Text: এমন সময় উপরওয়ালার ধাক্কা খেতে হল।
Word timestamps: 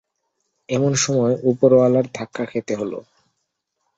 এমন 0.69 0.91
সময় 0.95 1.35
উপরওয়ালার 1.43 2.05
ধাক্কা 2.13 2.43
খেতে 2.45 2.73
হল। 2.75 2.93